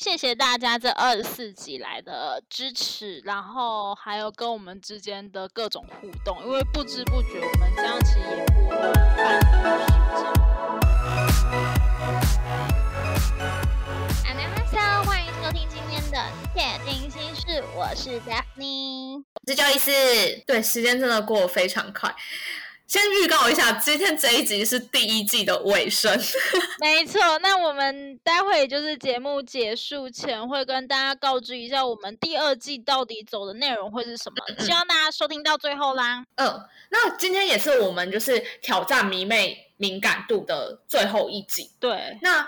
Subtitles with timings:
[0.00, 9.92] 谢谢大家这二十四集来的支持，然后还有跟我们之间的各种互动，因为不知不觉我们这样其也过了半年的时
[10.22, 10.32] 间。
[14.56, 16.16] 大家好，欢迎收听今天的
[16.54, 20.42] 《铁听心事》，我是 Daphne，我是教育师。
[20.46, 22.16] 对，时间真的过得非常快。
[22.90, 26.12] 先预告一下，今天这一集是第一季的尾声。
[26.80, 34.36] 没错，那我们待会就是节目结束前会跟大家告知一下，我们第二季到底走的内容会是什么。
[34.66, 36.24] 希望大家收听到最后啦。
[36.34, 41.70] 嗯，那今天也是我们就是挑战迷妹敏感度的最后一集。
[41.78, 42.44] 对，那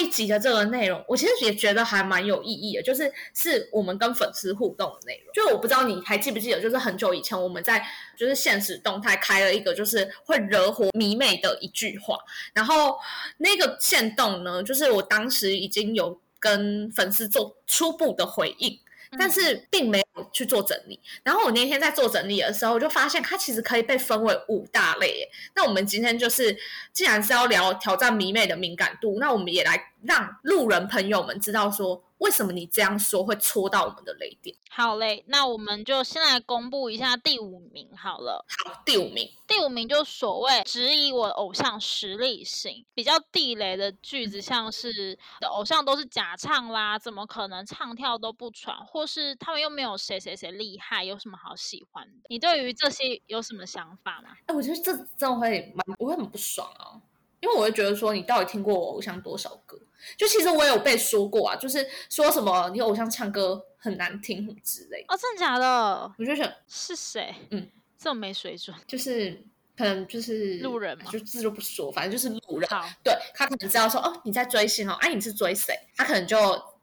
[0.00, 5.32] 一集的这个内容，我其实也觉得还蛮有意义的，就是是我们跟粉丝互动的内容。
[5.32, 7.84] 就我不知道你还记不记得，就是很久以前我们在
[8.16, 12.18] 就是现实动态开了一个就是会惹火迷妹的一句话，
[12.54, 12.98] 然后
[13.38, 18.78] 那个线动呢，就是我当时已经有跟粉丝做初步的回应。
[19.18, 21.00] 但是并没有去做整理。
[21.22, 25.28] 然后我那天在做整理的时候，我就发现它其实可以被分为五大类。
[25.54, 26.56] 那我们今天就是，
[26.92, 34.56] 既然是要聊挑战迷妹的敏感度，那我们也来让路人朋友们知道说，为什么你这样说会戳到我们的雷点。
[34.70, 38.44] 好嘞，那我们就先来公布一下第五名好了。
[38.64, 52.26] 好，第五名，第五名就所谓质疑我偶像实力型，比较地雷的句子，像是的偶像都是假唱啦，怎么可能唱跳都不传，或是他们又没有谁谁谁厉害，有什么好喜欢的？
[52.28, 54.30] 你对于这些有什么想法吗？
[54.46, 56.98] 哎，我觉得这真的会蛮，我会很不爽啊，
[57.38, 59.78] 因为我会觉得说，你到底听过我偶像多少歌？
[60.16, 65.14] 就其实我有被说过啊，就是说什么你偶像唱歌很难听什么之类的。
[65.14, 66.12] 哦，真的假的？
[66.18, 67.32] 我就想是谁？
[67.50, 68.74] 嗯，这么没水准。
[68.86, 69.44] 就是
[69.76, 72.68] 可能就是路人嘛就字就不说，反正就是路人。
[73.04, 75.74] 对他可能知道说哦你在追星哦，哎、你是追谁？
[75.96, 76.36] 他可能就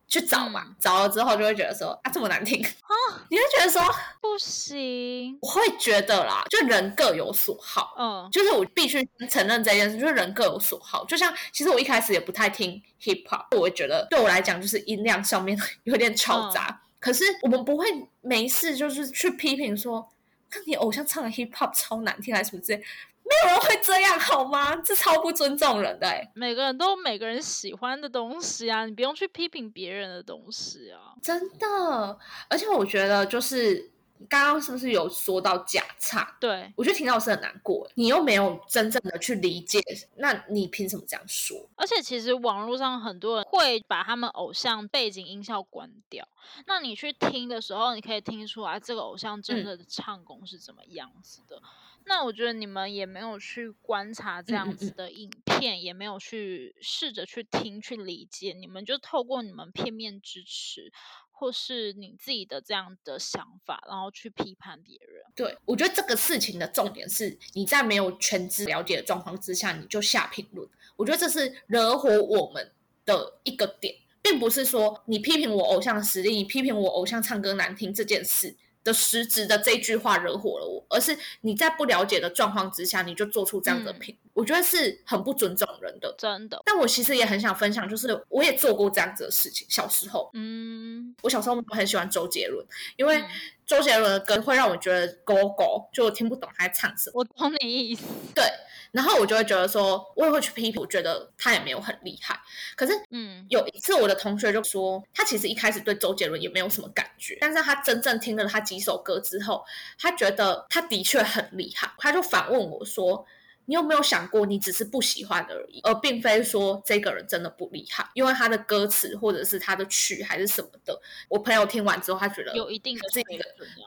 [0.08, 2.94] 去找嘛，嗯找了之后就会觉得说啊这么难听啊，
[3.30, 3.82] 你会觉得说
[4.22, 5.38] 不行。
[5.42, 7.94] 我会觉得啦，就人各有所好。
[7.98, 11.04] 嗯，就是我必须承认这件事，就是人各有所好。
[11.06, 16.82] 就像其实我一开始也不太听 hip hop，我会觉得对我来讲就是音量上面 有点嘈杂。
[17.00, 17.86] 可是我们不会
[18.22, 20.10] 没事就是去批评说，
[20.50, 22.84] 看你偶像唱的 hip hop 超难听还是什么之类，
[23.28, 24.76] 没有人会这样好吗？
[24.78, 31.14] 这超不尊重人的哎、每个人都有每个人喜欢的东西啊，你不用去批评别人的东西啊。
[31.22, 32.18] 真的。
[32.48, 33.92] 而且我觉得就是
[34.30, 36.26] 刚刚是不是有说到假唱？
[36.40, 39.80] 对，我觉得听到是很难过，欸你又没有真正的去理解，
[40.16, 41.58] 那你凭什么这样说？
[41.76, 46.28] 而且其实网络上很多人会把他们偶像背景音效关掉，
[46.66, 51.62] 那你去听的时候，你可以听出来这个偶像真的唱功是怎么样子的。
[52.08, 60.92] 那我觉得你们也没有去观察这样子的影片，也没有去试着去听去理解，你们就透过你们片面支持，
[61.32, 65.22] 或是你自己的这样的想法，然后去批判别人。
[65.36, 70.68] 对，我觉得这个事情的重点是你在没有全知了解的状况之下，你就下评论。
[70.96, 72.72] 我觉得这是惹火我们
[73.06, 78.56] 的一个点，并不是说你批评我偶像的实力，你批评我偶像唱歌难听这件事
[78.88, 86.16] 的实质的这句话惹火了我，而是你在不了解的状况之下，你就做出这样的嗯评，我觉得是很不尊重人的。
[86.18, 89.68] 真的，但我其实也很想分享，就是我也做过这样子的事情。
[89.70, 92.66] 小时候，嗯，我小时候很喜欢周杰伦，
[92.96, 93.28] 因为嗯
[93.68, 97.20] 周杰伦的歌会让我觉得狗狗，就我听不懂他在唱什么。
[97.20, 98.06] 我懂你意思。
[98.34, 98.46] 对，
[98.94, 102.40] 然后我就会觉得说，我也会去批评，我觉得他也没有很厉害。
[102.78, 109.66] 可是嗯，有一次，我的同学就说，他其实一开始对周杰伦也没有什么感觉，但是他真正听了他几首歌之后，
[110.00, 113.26] 他觉得他的确很厉害，他就反问我说。
[113.70, 120.98] 你有没有想过，你只是不喜欢而已，而并非说这个人真的不厉害，因为他的歌词或者是他的曲还是什么的。
[121.28, 123.42] 我朋友听完之后，他觉得有一定的这样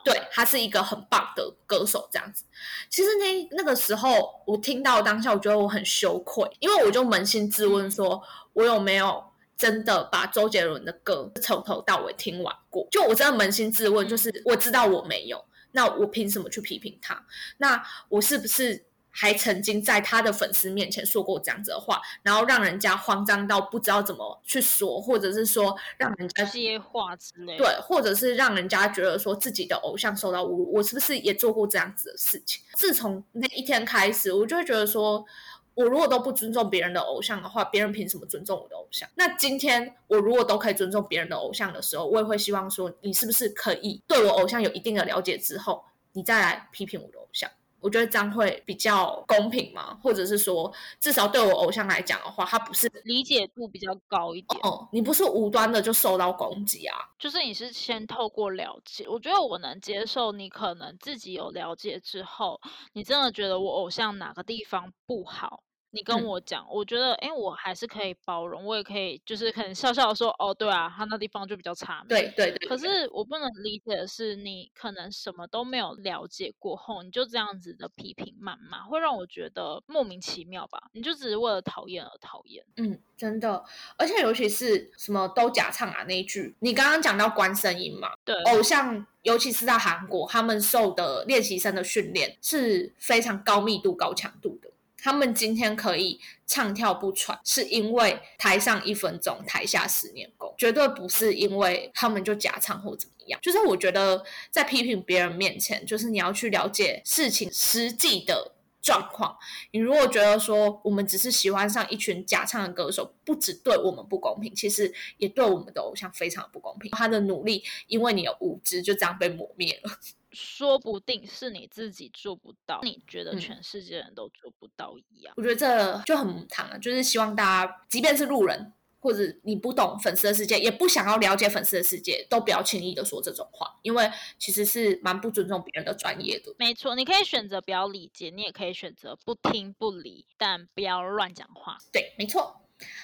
[0.05, 2.43] 对他是一个很棒的歌手，这样子。
[2.91, 8.21] 其实那那个时候，我听到当下，我觉得我很羞愧，因为我就扪心自问说，
[8.53, 9.23] 我有没有
[9.57, 12.87] 真的把周杰伦的歌从头到尾听完过？
[12.91, 17.25] 就我真的扪心自问，就是我知道我没有，那我凭什么去批评他？
[17.57, 18.85] 那我是不是？
[19.11, 27.57] 还曾经在他的粉丝面前说过这样子的话，然后让人家慌张到不知道怎么去说，或者是说让人家接话之类。
[27.57, 32.61] 对，或者是让人家觉得说自己的偶像受到侮辱，我是不是也做过这样子的事情？
[32.73, 35.25] 自从那一天开始，我就会觉得说，
[35.73, 39.09] 我如果都不尊重别人的偶像的话，别人凭什么尊重我的偶像？
[39.15, 45.83] 那今天我如果都可以尊重别人的偶像的时候，我也会希望说，你是不是可以对我偶像有一定的了解之后，
[46.13, 47.49] 你再来批评我的偶像？
[47.81, 54.59] 我觉得这样会比较公平嘛，或者是说，至少对我偶像来讲的话，他不是理解度比较高一点。
[54.63, 62.61] 哦，你不是无端的就受到攻击啊，就是你是先透过了解，我觉得我能接受你可能自己有了解之后，
[62.93, 65.63] 你真的觉得我偶像哪个地方不好。
[65.91, 72.03] 你跟我讲，我觉得，哎，我还是可以包容，我也可以，就是可能笑笑说，哦，对啊，他那地方就比较差。
[72.07, 72.67] 对对对。
[72.67, 80.81] 可是我不能理解的是，你可能什么都没有了解过后，你就这样子的批评谩骂，会让我觉得莫名其妙吧？
[80.93, 82.65] 你就只是为了讨厌而讨厌。
[82.77, 83.63] 嗯，真的。
[83.97, 88.13] 而且尤其是什么都假唱啊那一句，你刚刚讲到关声音嘛？
[88.23, 88.33] 对。
[88.43, 94.70] 偶像，尤其是在韩国，他们受的练习生的训练是非常高密度、高强度的。
[95.01, 103.39] 他们今天可以唱跳不喘，是因为台上一分钟，台下十年功，绝对不是因为他们就假唱或怎么样。
[103.41, 109.35] 就是我觉得在批评别人面前，就是你要去了解事情实际的状况。
[109.71, 116.91] 你如果觉得说我们只是喜欢上一群假唱的歌手，不只对我们不公平，其实也对我们的偶像非常不公平。
[116.91, 119.91] 他的努力因为你的无知就这样被磨灭了。
[120.31, 125.33] 说不定是你自己做不到，你觉得全世界人都做不到一样。
[125.37, 136.53] 我觉得这就很唐啊，就是希望大家，即便是路人或者你不懂粉丝的世界，也不想要了解粉丝的世界，都不要轻易的说这种话，因为其实是蛮不尊重别人的专业的。
[136.57, 141.77] 没错，你可以选择不要理解，你也可以选择不听不理，但不要乱讲话。
[141.91, 142.61] 对，没错。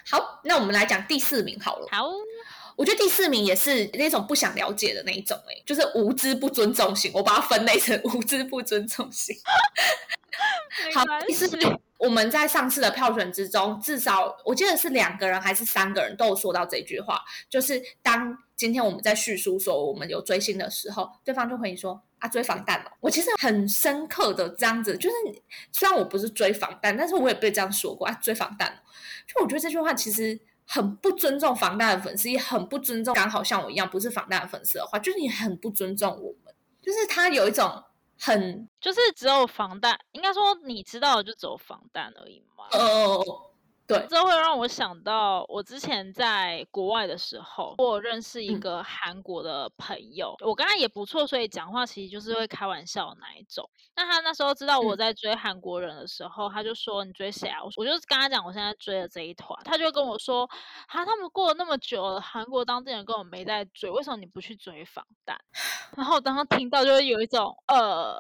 [0.09, 1.87] 好，那我们来讲第四名好了。
[1.91, 2.11] 好。
[2.77, 9.35] 我觉得第四名也是那种不想了解的那一种，哎，就是无知不尊重型，我把它分类成无知不尊重型。
[10.93, 17.19] 好，第四名，我们在上次的票选之中，至少我记得是两个人还是三个人都有说到这句话，
[17.49, 22.91] 就是当今天我们在叙述说我们有追星的时候，对方就可以说啊追防弹了。
[22.99, 25.15] 我其实很深刻的这样子，就是
[25.71, 28.79] 虽然我不是追防弹，但是我也被这样说过啊追防弹
[29.25, 30.39] 就我觉得这句话其实。
[30.67, 36.53] 很不尊重房贷的粉丝，也很不尊重刚好像我一样不是房贷的粉丝的话，就是你很不尊重我们。
[36.81, 37.83] 就是他有一种
[38.19, 42.65] 很，就是只有防弹，应该说你知道的就只有防弹而已嘛。
[42.71, 43.51] 哦。
[43.87, 53.67] 对，这会让我想到我之前在国外的时候，我认识一个韩国的朋友，我跟他也不错，所以讲话其实就是会开玩笑那一种。
[53.95, 60.43] 那他那时候知道我在追韩国人的时候，他就说：“你追谁啊？”我我就跟他讲我现在追的这一团，他就跟我说
[60.87, 65.39] ：“啊，他们过了那么久了，韩国当地人根本没在追，为什么你不去追防弹？”
[65.95, 68.15] 然后我当他听到，就会有一种呃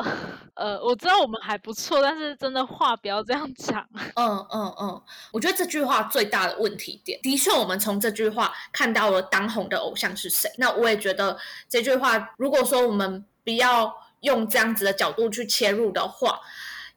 [0.56, 3.86] 呃，我知道我们还不错，但是真的话不要这样讲。
[4.16, 5.01] 嗯嗯嗯。
[5.32, 10.50] 我觉得这句话最大的问题点，的确，我们从这句话看到了当红的偶像是谁。
[10.58, 11.38] 那我也觉得
[11.68, 16.40] 这句话，如果说我们不要用这样子的角度去切入的话，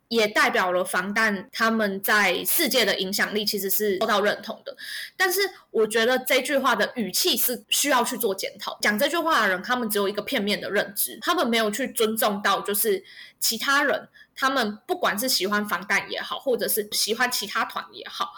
[0.07, 4.75] 也代表了防弹他们在世界的影响力其实是受到认同的。
[5.17, 5.41] 但是，
[5.71, 8.77] 我觉得这句话的语气是需要去做检讨。
[8.81, 13.03] 讲这句话的人，他们只有一个片面的认知，他们没有去尊重到就是
[13.39, 14.07] 其他人。
[14.37, 18.33] 他们不管是喜欢防弹也好，或者是喜欢其他团也好，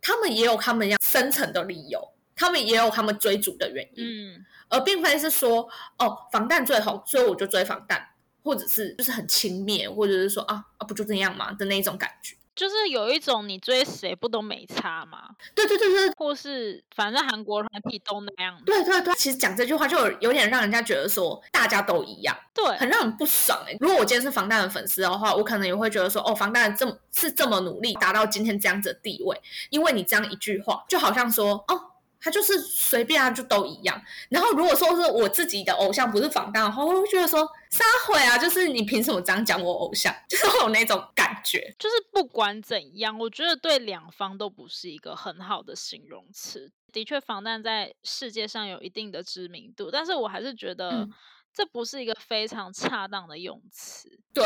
[0.00, 2.02] 他们也有他们要深层的理由，
[2.34, 4.04] 他们也有他们追逐的原因，
[4.36, 5.68] 嗯，而并非是说
[5.98, 8.02] 哦防弹最红，所以我就追防弹，
[8.48, 12.34] 或者是就是很轻蔑，或者是说啊啊不就这样嘛的那种感觉。
[12.56, 15.28] 就是有一种你追谁不都没差吗？
[15.54, 18.58] 对对对对，或是反正韩国团体都那样。
[18.64, 23.76] 对对对，其实讲这句话就有点让人家觉得说大家都一样，对，很让人不爽哎。
[23.80, 29.38] 如果我今天是防弹的粉丝的话，我可能也会觉得说，哦，防弹这么是这么努力达到今天这样子的地位，
[29.68, 31.87] 因为你这样一句话，就好像说，哦。
[32.20, 34.00] 他就是随便啊，就都一样。
[34.28, 40.14] 然后如果说是我自己的偶像不是防弹的话，我会觉得说撒谎啊，就是你凭什么这样讲我偶像？
[40.28, 41.74] 就是会有那种感觉。
[41.78, 46.70] 就是不管怎样，我觉得对两方都不是一个很好的形容词。
[46.92, 51.08] 的确，防弹在世界上有一定的知名度，但是我还是觉得
[51.52, 54.18] 这不是一个非常恰当的用词。
[54.32, 54.44] 对。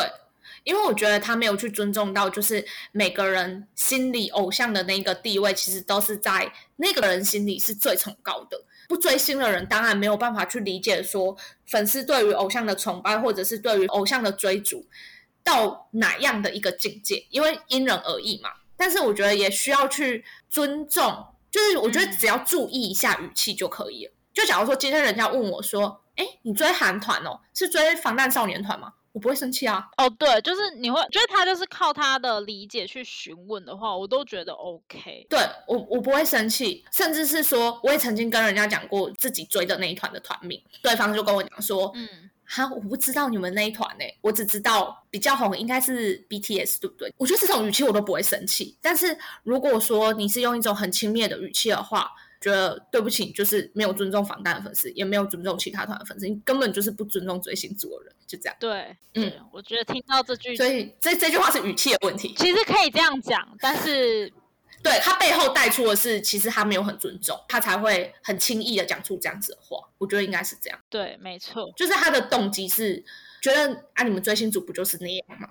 [0.64, 8.64] 因为我觉得他没有去尊重到，就是每个人心里偶像的那个地位，其实都是在那个人心里是最崇高的。
[8.88, 14.84] 不追星的人当然没有办法去理解说，粉丝对于偶像的崇拜，或者是对于偶像的追逐
[15.42, 18.50] 到哪样的一个境界，因为因人而异嘛。
[18.76, 24.12] 但是我觉得也需要去尊重，就是我觉得只要注意一下语气就可以了。
[24.34, 29.86] 就假如说今天人家问我说：“哎，你追韩团哦，是追防弹少年团吗？”我不会生气啊！
[29.98, 35.26] 哦，对，就是你会觉得他就是靠他的理解去询问的话，我都觉得 OK。
[35.28, 42.08] 对我，我不会生气，甚至是说，我也曾经跟人家讲过自己追的那一团的团名，对方就跟我讲说，嗯，
[42.46, 47.12] 哈，我不知道你们那一团呢、我只知道比较红应该是 BTS，对不对？
[47.18, 52.10] 我觉得这种语气我都不会生气，但是如果说你是用一种很轻蔑的语气的话，
[52.42, 58.56] 觉得对不起，就是没有尊重防弹的粉丝，也没有尊重其他团的粉丝，你根本就是不尊重追星族的人，就这样。
[58.58, 64.32] 对，嗯，我觉得听到这句，所以这这句话是语气的问题，其实可以这样讲，但是
[64.82, 69.78] 对他背后带出的是，其实他没有很尊重，他才会很轻易的讲出这样子的话。
[69.98, 73.04] 我觉得应该是这样，对，没错，就是他的动机是
[73.42, 75.48] 觉得啊，你们追星族不就是那样吗？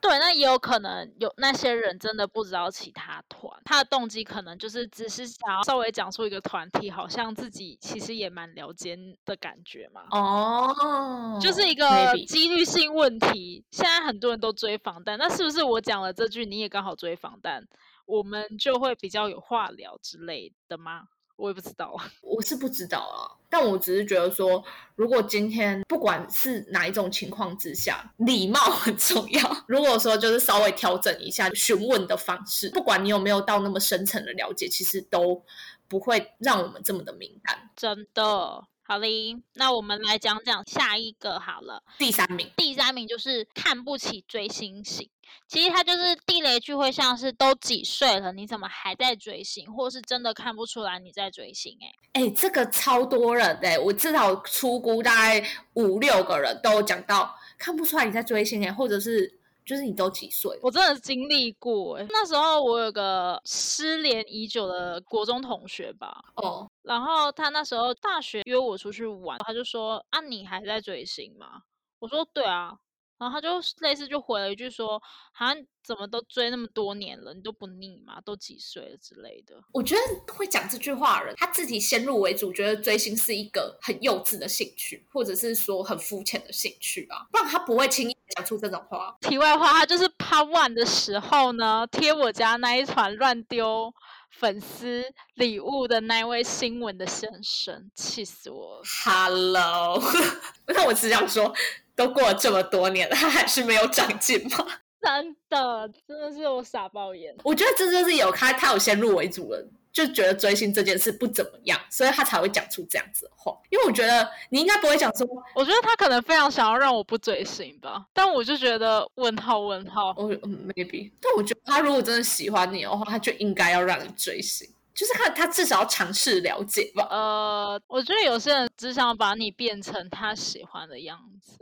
[0.00, 10.02] 对，那也有可能有那些人真的不知道其他团，他的动机可能就是只是想要稍微讲出一个团体，好像自己其实也蛮了解的感觉嘛。
[10.12, 11.86] 哦，就是一个
[12.28, 13.64] 几率性问题。
[13.72, 17.66] 现在很多人都追防弹，那是不是我讲了这句，你也刚好追防弹，
[18.06, 21.08] 我们就会比较有话聊之类的吗？
[21.36, 22.10] 我也不知道啊。
[22.22, 24.62] 我是不知道啊，但我只是觉得说，
[24.96, 29.56] 如果今天不管是哪一种情况之下，礼貌很重要。
[29.66, 35.42] 如果说就是稍微调整一下询问的方式，不管你有没有到那么深层的了解，其实都
[35.88, 37.70] 不会让我们这么的敏感。
[37.76, 38.64] 真的。
[38.84, 41.82] 好嘞，那我们来讲讲下一个好了。
[41.98, 45.08] 第三名，第三名就是看不起追星型，
[45.46, 52.20] 其实他就是地雷聚，会像是都几岁了，你怎么还在追星，或是真的看不出来你在追星、欸？
[52.20, 60.58] 哎，这个超多人的、我至少出估大概五六个人都有讲到，看不出来你在追星哎，或者是就是你都几岁？
[60.62, 71.62] 我真的经历过、欸，那时候我有个失联已久的国中同学吧，哦，然后他那时候大学约我出去玩，他就说啊，你还在追星吗？
[71.98, 72.76] 我说对啊，
[73.18, 73.48] 然后他就
[73.80, 75.00] 类似就回了一句说，
[75.32, 78.20] 好像怎么都追那么多年了，你都不腻吗？
[78.24, 79.62] 都几岁了之类的。
[79.72, 89.16] 我觉得会讲这句话的人，他自己先入为主，觉得追星是一个很幼稚的兴趣，或者是说很肤浅的兴趣吧，不然他不会轻易讲出这种话。
[89.20, 93.92] 题外话，他就是 Part One 的时候呢，贴我家那一团乱丢
[94.30, 98.82] 粉丝礼物的那位新闻的先生，气死我了。
[99.04, 100.02] Hello，
[100.66, 101.52] 那我只想说，
[101.94, 104.66] 都过了这么多年了，他还是没有长进吗？
[105.02, 107.34] 真的，真的是我傻爆眼。
[107.42, 113.54] 我觉得这就是有他，他有先入为主了，就觉得追星这件事不怎么样，所以他才会讲出这样子的话。
[113.68, 120.14] 因为我觉得你应该不会讲说，我觉得他可能非常想要让我不追星吧，但我就觉得问号问号。
[120.16, 127.06] 我嗯 maybe，但我觉得他如果真的喜欢你的话，他就应该要让你追星，就是看他至少要尝试了解吧。
[127.10, 131.58] 呃，我觉得有些人只想把你变成他喜欢的样子。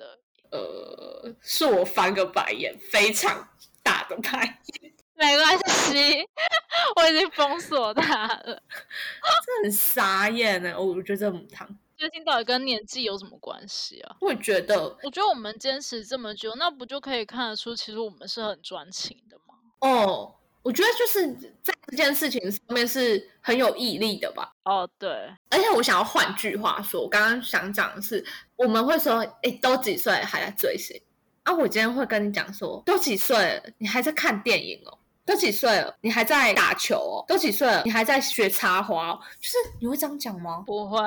[0.53, 3.49] 呃，是我翻个白眼，非常
[3.83, 6.27] 大的白眼，没关系，
[6.97, 8.63] 我已经封锁他了。
[9.45, 10.75] 这很傻眼呢。
[10.81, 14.17] 我觉得这母汤，追星到底跟年纪有什么关系啊？
[14.21, 19.55] 我也觉得我觉得我们坚持这么久，那不就可以看得出，其实我们是很专情的吗？
[19.81, 21.31] 哦，我觉得就是
[21.63, 24.51] 在这件事情上面是很有毅力的吧。
[24.65, 25.11] 哦，对，
[25.51, 28.25] 而且我想要换句话说，我刚刚想讲的是，
[28.57, 30.99] 我们会说，哎，都几岁还在追星？
[31.43, 34.97] 啊，我今天会跟你讲说，都几岁了，你还在看电影哦？
[35.25, 37.25] 都几岁了，你还在打球哦？
[37.29, 39.21] 都几岁了，你还在学插花哦？
[39.41, 40.63] 就是你会这样讲吗？
[40.67, 40.99] 不会，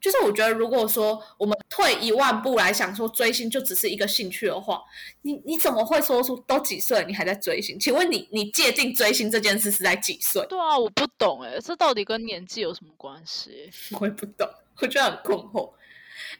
[0.00, 4.82] 就是我觉得，如果说我们退一万步来想，说追星就只是一个兴趣的话，
[5.22, 7.78] 你你怎么会说出都几岁了你还在追星？
[7.78, 10.44] 请问你你界定追星这件事是在几岁？
[10.48, 13.70] 对啊，我不懂哎，这到底跟年纪有什么关系？
[13.98, 14.46] 我也不懂，
[14.80, 15.72] 我觉得很困惑。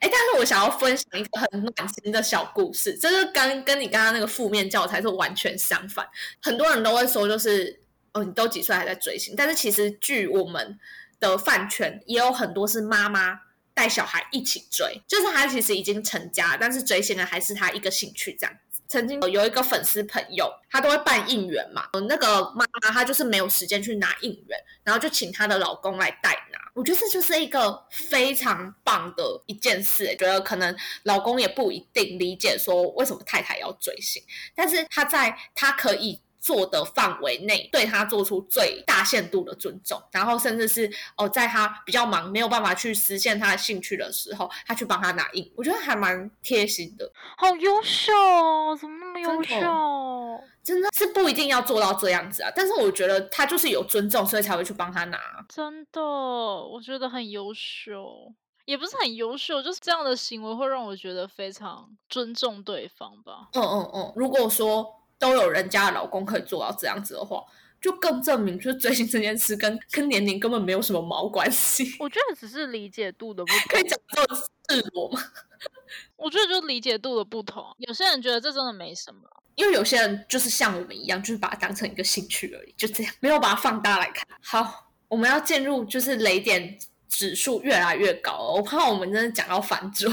[0.01, 6.07] 哎，但是我想要分享一个很暖心的小故事，这是跟跟你刚刚那个负面教材是完全相反。
[6.43, 7.81] 很多人都会说，就是
[8.13, 9.35] 哦，你都几岁还在追星？
[9.37, 10.79] 但是其实据我们
[11.21, 13.41] 的饭圈，也有很多是妈妈
[13.75, 18.57] 带小孩一起追，就是他其实已经成家，但是追星的还是他一个兴趣这样。
[18.89, 26.59] 曾经有一个粉丝朋友，他都会办应援嘛，那个妈妈她就是没有时间去拿应援，然后就请她的老公来代拿。
[26.75, 34.23] 我觉得这就是一个非常棒的一件事，觉得可能老公也不一定理解说为什么太太要追星，
[34.55, 36.21] 但是他在他可以。
[36.47, 47.11] 做的范围内，对他做出最大限度的尊重，然后甚至是哦，在他比较忙没有办法去实现他的兴趣的时候，他去帮他拿印，我觉得还蛮贴心的。
[47.37, 50.41] 好优秀哦，怎么那么优秀？
[50.63, 55.19] 真的是不一定要做到这样子啊，但是我觉得他就是有尊重，所以才会去帮他拿。
[55.49, 58.33] 真的，我觉得很优秀，
[58.65, 63.49] 也不是很优秀，就是这样的行为会让我觉得非常尊重对方吧。
[63.53, 67.43] 嗯嗯嗯，如果说都有人家的老公可以做到这样子的话，
[67.81, 71.95] 就更证明就是追星这件事跟 跟年龄根本没有什么毛关系。
[72.01, 73.61] 我觉得只是理解度的不同。
[73.69, 74.37] 可以讲这么
[74.69, 75.21] 赤裸吗？
[76.17, 79.21] 我觉得就理解度的不同，有些人觉得这真的没什么，
[79.55, 84.27] 因为有些人就是像我们一样，就是把它当成一个兴趣而已，就这样，没有把它放大来看。
[84.43, 86.77] 好，我们要进入就是雷点
[87.09, 90.13] 指数越来越高，我怕我们真的讲到反桌。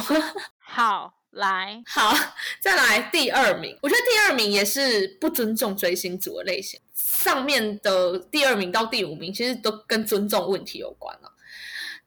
[0.59, 2.13] 好，来，好，
[2.59, 6.79] 再来第二名，我觉得第二名也是不尊重追星族的类型。
[6.93, 11.31] 上面的第二名到第五名其实都跟尊重问题有关了。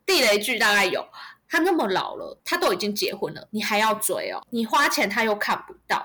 [0.05, 1.07] 地雷剧大概有。
[1.49, 4.45] 他那么老了，他都已经结婚了，你还要追哦？
[4.51, 6.05] 你花钱他又看不到，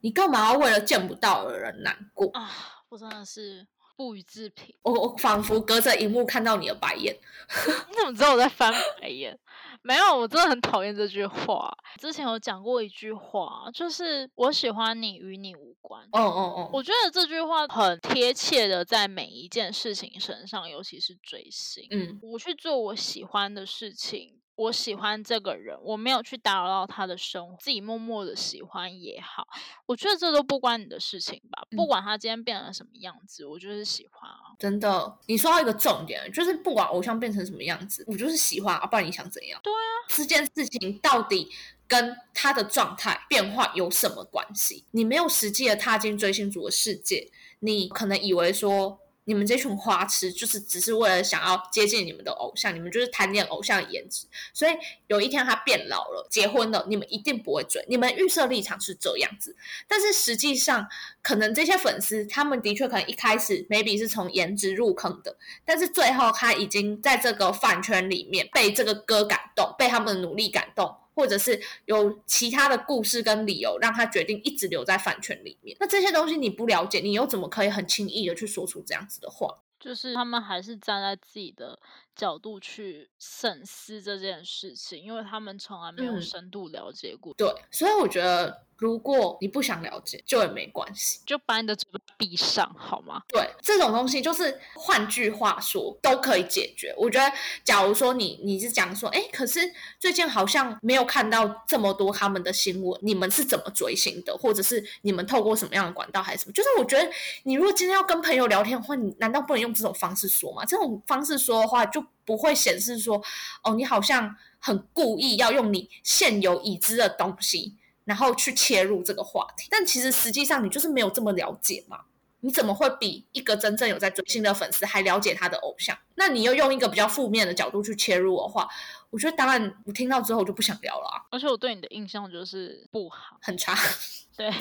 [0.00, 2.50] 你干嘛要为了见不到的人难过啊？
[2.88, 3.64] 我真的是
[4.02, 4.74] 不予置评。
[4.82, 7.16] 我我仿佛隔着荧幕看到你的白眼。
[7.88, 9.38] 你怎么知道我在翻白眼？
[9.82, 11.72] 没有，我真的很讨厌这句话。
[12.00, 16.02] 之前有讲过一句话，就是我喜欢你与你无关。
[16.12, 21.86] 哦哦哦，我觉得这句话很贴切的在每一件事情身上，尤其是追星。
[21.90, 24.41] 嗯，我去做我喜欢的事情。
[24.54, 29.48] 我喜欢这个人，我没有去打扰到他的生活，自己默默的喜欢也好，
[29.86, 31.66] 我觉得这都不关你的事情吧。
[31.70, 34.52] 不管他今天变成什么样子，我就是喜欢啊。
[34.58, 38.86] 真的，你说到一个重点，就是不管偶像变成什么样子，我就是喜欢啊。
[38.86, 39.58] 不然你想怎样？
[39.62, 41.50] 对啊，这件事情到底
[41.88, 44.84] 跟他的状态变化有什么关系？
[44.90, 47.30] 你没有实际的踏进追星族的世界，
[47.60, 48.98] 你可能以为说。
[49.24, 54.72] 你们这群花痴就是只是为了想要接近你们的偶像，你们就是贪恋偶像颜值，所以
[55.06, 57.84] 有一天他变老了，结婚了，你们一定不会追。
[57.88, 59.54] 你们预设立场是这样子，
[59.86, 60.88] 但是实际上，
[61.22, 70.96] 可能这些粉丝他们的确可能一开始 maybe 是从颜值入坑的，但是最后他已经在这个饭圈里面被这个歌感动，被他们的努力感动。
[71.14, 79.58] 或者是有其他的故事跟理由让他决定一直留在饭圈里面，那这些东西你不了解，你又怎么可以很轻易的去说出这样子的话？
[79.78, 81.78] 就是他们还是站在自己的
[82.14, 87.34] 角度去审视这件事情，因为他们从来没有深度了解过。
[87.34, 88.64] 对，所以我觉得。
[88.82, 93.22] 如果你不想了解，就也没关系，就把你的嘴巴闭上，好吗？
[93.28, 96.92] 对，这种东西就是换句话说都可以解决。
[96.98, 99.60] 我觉得，假如说你你是讲说，哎，可是
[100.00, 104.36] 最近好像没有看到这么多他们的新闻，你们是怎么追星的？
[104.36, 106.52] 或者是你们透过什么样的管道还是什么？
[106.52, 107.08] 就是我觉得，
[107.44, 110.64] 你如果今天要跟朋友聊天的话，你难道不能用这种方式说吗？
[110.64, 113.22] 这种方式说的话，就不会显示说，
[113.62, 117.76] 哦，你好像很故意要用你现有已知的东西。
[118.04, 122.00] 然后去切入这个话题，但其实实际上你就是没有这么了解嘛？
[122.40, 125.96] 你怎么会比一个真正有在追星的粉丝还了解他的偶像？
[126.16, 128.68] 那你又用一个比较负面的角度去切入的话，
[129.10, 131.22] 我觉得当然我听到之后我就不想聊了啊！
[131.30, 133.76] 而且我对你的印象就是不好，很差，
[134.36, 134.52] 对。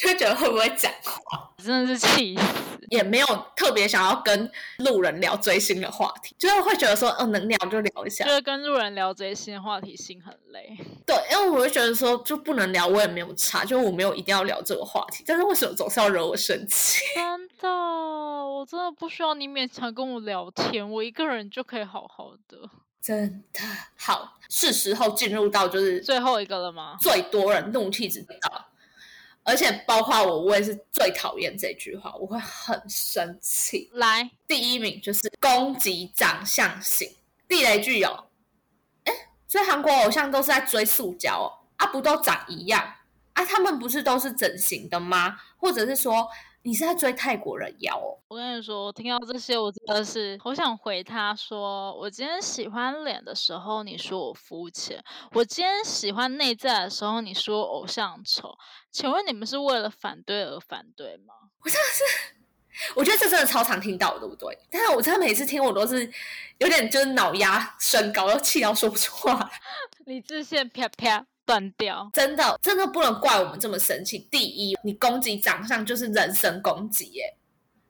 [0.00, 2.42] 就觉得会不会讲话，真的是气死，
[2.88, 8.24] 也没有特别想要跟路人聊追星的话题，就是会觉得说，嗯，能聊就聊一下。
[8.24, 10.74] 就是跟路人聊追星的话题，心很累。
[11.06, 15.22] 对，因为我会觉得说，就不能聊，我也没有差，就我没有一定要聊这个话题。
[15.26, 17.00] 但是为什么总是要惹我生气？
[17.14, 22.58] 真的，我真的不需要你勉强跟我聊天，我一个人就可以好好的。
[23.02, 23.60] 真的
[23.96, 26.96] 好，是时候进入到就是最后一个了吗？
[27.00, 28.66] 最多人怒气值到。
[29.42, 33.90] 而且包括我，我也是最讨厌这句话，我会很生气。
[33.94, 37.10] 来，第一名就是攻击长相型
[37.48, 38.26] 地雷剧友。
[39.04, 39.12] 哎，
[39.48, 42.94] 所以韩国偶像都是在追塑胶哦，啊，不都长一样
[43.32, 43.44] 啊？
[43.44, 45.36] 他们不是都是整形的吗？
[45.56, 46.28] 或者是说？
[46.62, 48.18] 你是在追泰国人妖哦？
[48.28, 54.98] 我跟你说，听到这些，我真的是好想回他说：我今天喜欢脸的时候，你说我肤浅；
[55.32, 58.56] 我今天喜欢内在的时候，你说偶像丑。
[58.90, 61.34] 请问你们是为了反对而反对吗？
[61.64, 62.04] 我真的是，
[62.94, 64.58] 我觉得这真的超常听到，对不对？
[64.70, 66.12] 但是我真的每次听，我都是
[66.58, 69.50] 有点就是脑压升高，要气到说不出话，
[70.04, 71.24] 理智线啪啪。
[71.50, 74.20] 断掉，真的真的不能怪我们这么生气。
[74.30, 77.34] 第一，你攻击长相就是人身攻击，耶，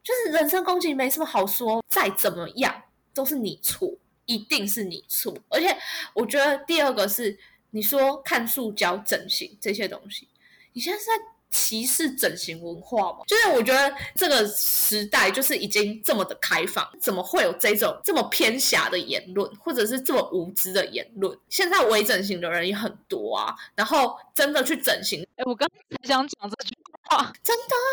[0.02, 1.84] 就是人身攻击，没什么好说。
[1.86, 2.74] 再怎么样
[3.12, 3.92] 都是你错，
[4.24, 5.36] 一定是你错。
[5.50, 5.76] 而且
[6.14, 7.38] 我觉得第二个是，
[7.72, 10.26] 你说看塑胶整形这些东西，
[10.72, 11.12] 你现在是在。
[11.50, 21.36] 歧视整形文化嘛，就是我觉得这个时代就是已经这么的开放，怎么会有这种这么偏狭的言论，或者是这么无知的言论？
[21.48, 27.90] 现在微整形的人也很多啊，然后真的去整形，哎，我刚才想讲这句话，真的啊，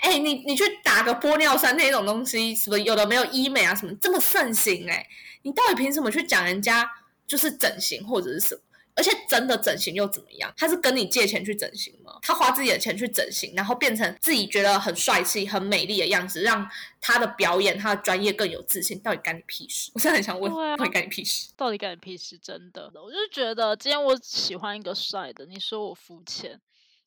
[0.00, 5.06] 哎，你你去打个玻尿酸那种东西，什么有的没有医美啊，什么这么盛行，哎，
[5.42, 6.86] 你到底凭什么去讲人家
[7.26, 8.60] 就是整形或者是什么？
[8.96, 10.52] 而且真的整形又怎么样？
[10.56, 12.18] 他是跟你借钱去整形吗？
[12.22, 16.68] 他花自己的钱去整形，然后变成自己觉得很帅气、很美丽的样子，让
[17.00, 19.90] 他的表演、他的专业更有自信，到底干你屁事？
[19.96, 21.50] 我真的很想问，到底干你屁事？
[21.56, 22.38] 到底干你屁事？
[22.38, 26.60] 真的，我就觉得今天我喜欢一个帅的，你说我肤浅，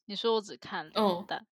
[0.06, 1.46] 你说我只看脸蛋，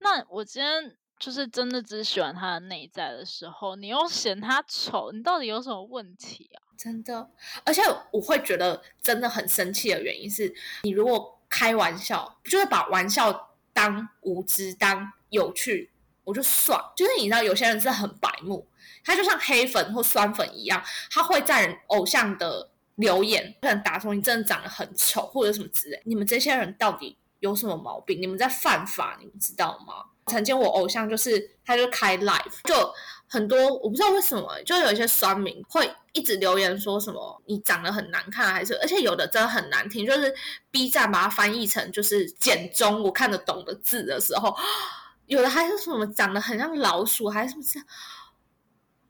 [0.00, 0.96] 那我今天。
[1.18, 6.62] 就是真的只喜欢他的内在的时候，你又嫌他丑，你到底有什么问题啊？
[6.76, 7.30] 真的，
[7.64, 15.90] 而且我会觉得真的很生气的原因是，你如果开玩笑，就是把玩笑当无知、当有趣，
[16.22, 16.78] 我就算。
[16.94, 18.68] 就是你知道，有些人是很白目，
[19.02, 26.02] 他就像黑粉或酸粉一样，他会在偶像的留言，可能打说你真的长得很丑，或者什么之类。
[26.04, 28.20] 你们这些人到底有什么毛病？
[28.20, 30.04] 你们在犯法，你们知道吗？
[30.26, 32.92] 曾经我偶像就是，他就开 live，就
[33.28, 40.34] 很多我不知道为什么，就有一些酸民会一直留言说什么你长得很难看，还是而且有的真的很难听，就是
[40.72, 44.52] B 站把它翻译成就是简中我看得懂的字的时候，
[45.26, 47.84] 有的还是什么长得很像老鼠，还是什么，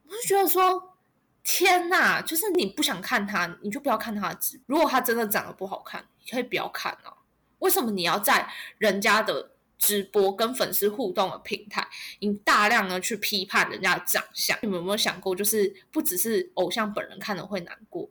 [0.09, 0.99] 我就觉得说
[1.43, 4.61] 天哪，就是你不想看他，你就不要看他的字。
[4.67, 7.17] 如果他真的长得不好看，你可以不要看啊，
[7.61, 9.53] 为什么你要在人家的？
[9.79, 11.87] 直播跟粉丝互动的平台，
[12.21, 18.09] 你大量的去批判人家的长相，你们有没有想过，就是不只是偶像本人看了会难过，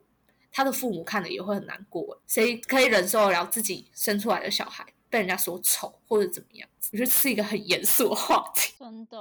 [0.52, 2.20] 他的父母看了也会很难过。
[2.26, 6.68] 谁可以忍受得了自己生出来的小孩被人家说丑或者怎么样？
[6.92, 8.74] 我觉得是一个很严肃的话题。
[8.78, 9.18] 真的，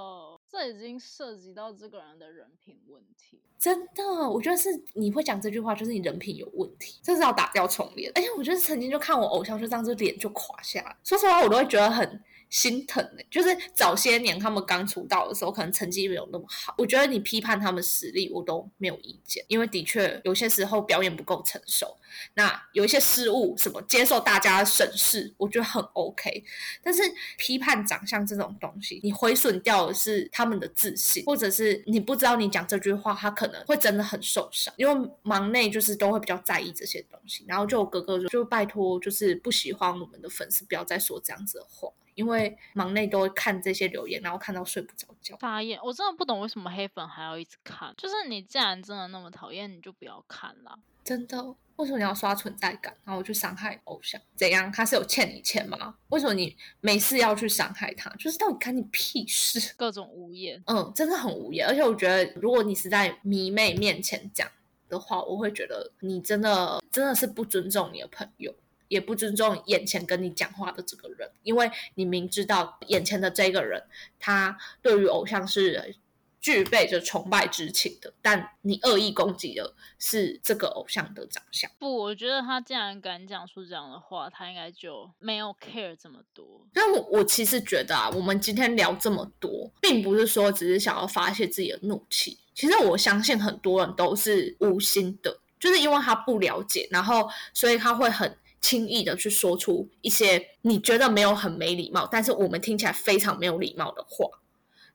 [0.48, 3.40] 这已经涉及到这个人的人品问题。
[3.58, 8.12] 真的，我觉得是你会讲这句话，就是你人品有问题，这是要打掉重练。
[8.14, 12.24] 而且我觉得曾经就看我偶像就这样子脸就垮下来，说实话我都会觉得很。
[12.50, 16.74] 心疼呢，就是早些年他们刚出道的时候，可能成绩没有那么好。
[16.78, 21.98] 我觉得你批判他们实力，我都没有意见，因为的确有些时候表演不够成熟，
[22.36, 26.44] 那有一些失误什么，接受大家审视，我觉得很 OK。
[26.82, 27.02] 但是
[27.38, 34.74] 批判长相这种东西，你毁损掉的是他们的自信，或者是你不知道你讲这句话，他可能会真的很受伤。
[34.78, 41.90] 因为忙内就是都会比较在意这些东西，然后就哥哥就就拜托，就是不喜欢我们的粉丝不要再说这样子的话。
[42.16, 45.38] 因为忙内都会看这些留言，然后看到睡不着觉。
[45.38, 47.94] 发言，我真的不懂为什么黑粉还要一直看。
[47.98, 50.80] 就是你既然真的那么讨厌，你就不要看了。
[51.04, 51.56] 真的？
[51.76, 54.20] 为什么你要刷存在感，然后去伤害偶像？
[54.38, 54.72] 怎样？
[54.72, 55.94] 他是有欠你钱吗？
[56.08, 58.10] 为什么你没事要去伤害他？
[58.12, 59.74] 就是到底干你屁事？
[59.76, 60.64] 各种无言。
[60.68, 61.68] 嗯，真的很无言。
[61.68, 64.50] 而且我觉得，如果你是在迷妹面前讲
[64.88, 68.56] 的话，我会觉得你真的真的是不尊重你的朋友。
[68.88, 73.84] 也不尊重眼前跟你讲话的这个人，因为你明知道眼前的这个人，
[74.20, 75.96] 他对于偶像是
[76.40, 81.72] 具备着崇拜之情的，但你恶意攻击的是这个偶像的长相。
[81.80, 86.46] 不，我觉得他既然敢讲出这样的话，他应该就没有 care 这么多。
[86.72, 98.38] 但我我其实觉得啊，我们今天聊这么多，并不是说只是想要发泄自己的怒气，其实我相信很多人都是无心的，就是因为他不了解，然后所以他会很。
[98.66, 104.28] 轻易的去说出一些你觉得没有很没礼貌，但是我们听起来非常没有礼貌的话。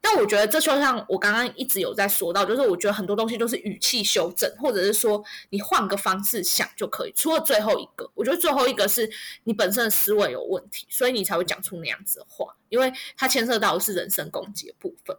[0.00, 7.12] 但我觉得这就像我刚刚一直有在说到，就是我觉得很多东西都是语气修正，或者是说你换个方式想就可以。
[7.14, 9.08] 除了最后一个，我觉得最后一个是
[9.44, 15.14] 你本身的思维有问题，所以你才会讲出那样子的话，因为它牵涉到的是人身攻击的部分。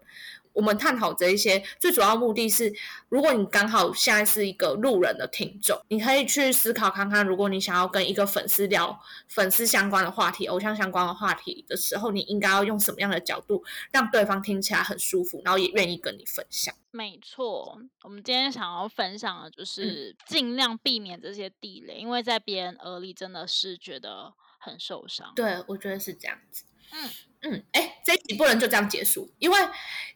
[0.53, 2.73] 我们探讨这一些最主要目的是，
[3.09, 16.73] 如果你刚好现在是一个路人的听众，你可以去思考看看，如果你想要跟一个粉丝聊粉丝相关的话题、偶像相关的话题的时候，你应该要用什么样的角度让对方听起来很舒服，然后也愿意跟你分享。
[16.91, 25.31] 没错，我们今天想要分享的就是尽量避免这些地雷，因为在别人耳里真的是觉得很受伤。
[25.35, 26.65] 对，我觉得是这样子。
[26.91, 27.09] 嗯。
[27.41, 29.57] 嗯，哎，这一集不能就这样结束，因为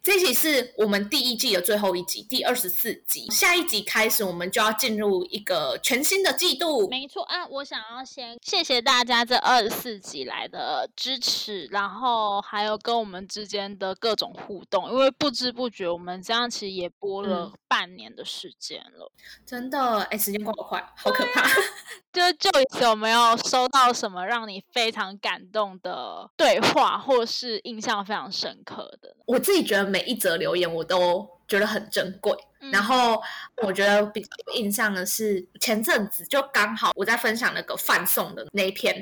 [0.04, 3.28] 这一集是我们第一季的最后一集，第二十四集。
[3.32, 6.88] 下一集开始，我们就要进入一个全新的季度。
[6.88, 19.12] 没错啊，我想要先谢谢大家这二十四集来的支持，然后还有跟我们之间的各种互动，因为不知不觉我们这样其实也播了半年的时间了。
[19.44, 21.50] 真的，哎，时间过好快，好可怕。
[22.14, 29.16] 就就有没有收到什么让你非常感动的对话，或是印象非常深刻的？
[29.28, 32.36] 我自己觉得每一则留言我都觉得很珍贵。
[32.72, 33.22] 然后
[33.64, 38.96] 我觉得比较有印象的是前阵子就刚好我在分享那个范送的那一篇，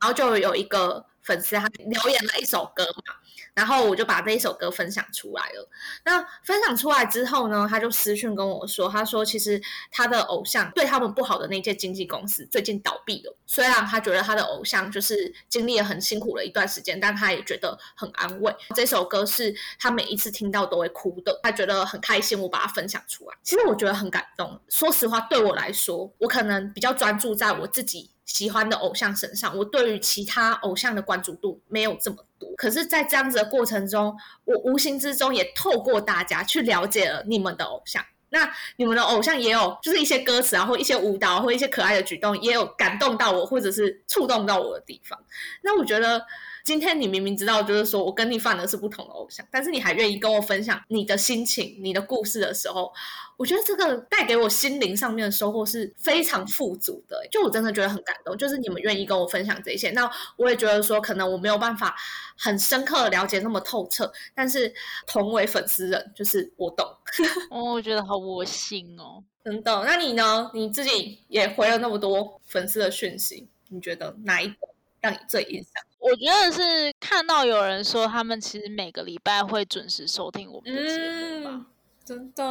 [0.00, 3.14] 然后就有一个粉丝他留言了一首歌嘛。
[3.54, 5.68] 然后我就把这一首歌分享出来了。
[6.06, 13.36] 那分享出来之后呢，他就私讯跟我说，他说其实他的偶像对他们不好的那届经纪公司最近倒闭了。
[13.46, 18.50] 虽然他觉得他的偶像就是经历了很辛苦的一段时间，但他也觉得很安慰。
[18.74, 22.40] 这首歌是他每一次听到都会哭的，他觉得很开心。
[22.40, 24.60] 我把它分享出来，其实我觉得很感动。
[24.68, 28.10] 说实话，对我来说，我可能比较专注在我自己。
[28.24, 32.48] 喜欢的偶像身上，我对于其他偶像的关注度没有这么多。
[32.56, 38.02] 可是，在这样子的过程中，我无形之中也透过大家去了解了你们的偶像。
[38.30, 45.18] 那你们的偶像也有，就是一些歌词啊，或一些舞蹈，或一些可爱的举动，也有感动到我，或者是触动到我的地方。
[45.60, 46.24] 那我觉得。
[46.64, 52.92] 今天你明明知道，就是说我跟你犯的是不同的偶像，但是你还愿意跟我分享你的心情、你的故事的时候，
[53.36, 57.16] 我觉得这个带给我心灵上面的收获是非常富足的。
[57.30, 59.90] 就我真的觉得很感动，就是你们愿意跟我分享这些。
[59.90, 61.96] 那我也觉得说，可能我没有办法
[62.38, 64.72] 很深刻的了解那么透彻，但是
[65.06, 66.86] 同为粉丝人，就是我懂。
[67.50, 69.84] 哦，我觉得好窝心哦，真的。
[69.84, 70.50] 那你呢？
[70.54, 74.54] 你自己也回了那么多粉丝的讯息，你觉得哪一个
[75.02, 75.72] 让你最印象？
[75.98, 81.66] 我觉得是看到有人说他们其实每个礼拜会准时收听我们的节目吧，
[82.04, 82.42] 真的，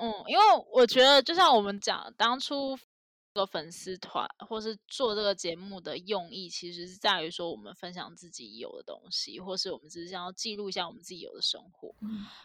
[0.00, 2.76] 嗯，因为我觉得就像我们讲，当初
[3.32, 11.94] 这个粉丝团或是做这个节目的用意，其实是在于说我们分享自己有的东西，或是我们只是想要记录一下我们自己有的生活，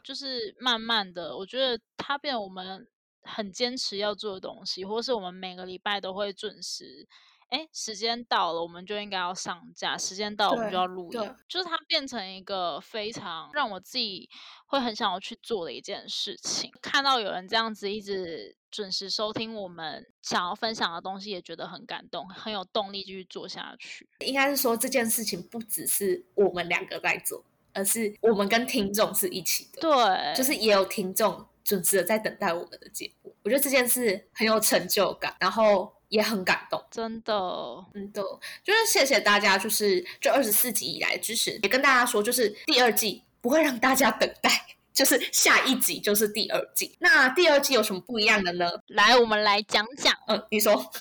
[0.04, 2.88] 就是慢慢的，我觉得它变我们
[3.24, 7.08] 很坚持要做的东西，或是我们每个礼拜都会准时。
[7.56, 9.98] 哎，时间到了，我们就应该要上架。
[9.98, 11.36] 时间到，我们就要录音。
[11.48, 14.30] 就是它变成一个非常让我自己
[14.66, 16.70] 会很想要去做的一件事情。
[16.82, 24.06] 看到有人这样子一直准时收听我们想要分享的东西，也觉得很感动，很有动力继续做下去。
[24.20, 27.42] 应该是说这件事情不只是我们两个在做，
[27.72, 29.80] 而是我们跟听众是一起的。
[29.80, 33.34] 对，就是也有听众准时的在等待我们的节目。
[33.44, 35.34] 我觉得这件事很有成就感。
[35.40, 35.95] 然后。
[36.10, 38.22] 也很感动，真的，真，的，
[38.64, 44.50] 就是谢谢大家，就是这二十四集以来支持，也跟大家说，就是第二季不会让大家等待，
[44.94, 46.96] 就是下一集就是第二季。
[47.00, 48.70] 那第二季有什么不一样的呢？
[48.88, 50.14] 来，我们来讲讲。
[50.28, 50.92] 嗯，你说。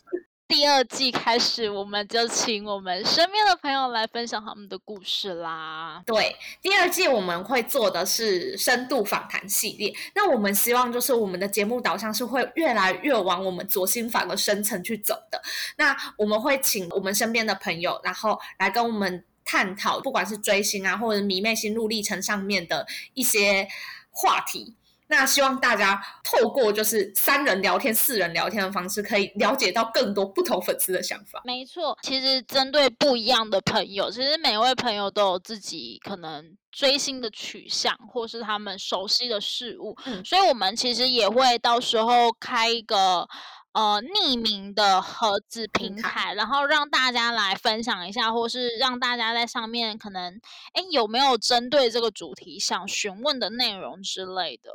[0.54, 6.00] 第二季开始，我们就请我们身边的朋友来分享他们的故事啦。
[6.06, 9.92] 对，第二季我们会做的是深度访谈系列。
[10.14, 15.42] 那我们希望就是我们的节目导向是会越来越往我们左心房的深层去走的。
[15.76, 23.66] 那我们会请我们身边的朋友，然后来跟我们探讨，不管是追星啊，或者迷妹心路历程上面的一些
[24.12, 24.76] 话题。
[25.06, 31.42] 那希望大家透过就是三人聊天、四人聊天的方式，可以了解到更多不同粉丝的想法。
[31.44, 39.94] 没错，其实针对不一样的朋友，其实每位朋友都有自己可能追星的取向，或是他们熟悉的事物。
[40.06, 43.28] 嗯，所以我们其实也会到时候开一个
[43.72, 50.40] 呃匿名的盒子平台，然后让大家来分享一下，或是让大家在上面可能
[50.72, 54.70] 哎有没有针对这个主题想询问的内容之类的。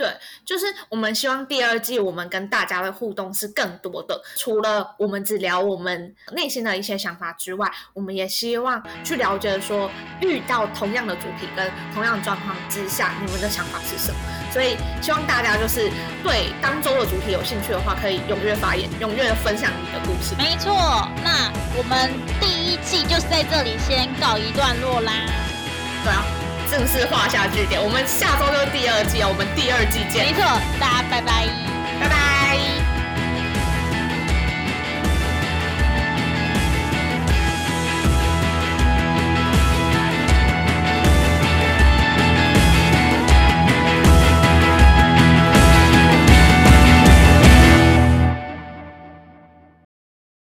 [0.00, 0.08] 对，
[0.46, 4.18] 就是我们希望第二季我们跟大家的互动是更多的。
[4.34, 9.90] 除了我们只聊我们内心的一些想法之外，我们也希望去了解说，
[10.22, 14.18] 遇到同样的主题跟同样的状况之下，你们的想法是什么。
[14.50, 15.90] 所以希望大家就是
[16.24, 20.34] 对当周的主题有兴趣的话，可以踊跃发言，踊跃分享你的故事。
[20.38, 20.72] 没错，
[21.22, 22.10] 那我们
[22.40, 25.12] 第一季就是在这里先告一段落啦。
[26.02, 26.39] 对啊。
[26.70, 30.26] 正式画下句点，我们下周就是第二季哦，我们第二季见。
[30.26, 30.42] 没错，
[30.78, 31.48] 大家拜拜，
[32.00, 32.99] 拜拜。